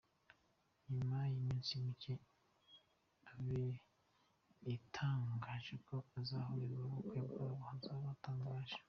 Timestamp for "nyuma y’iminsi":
0.97-1.71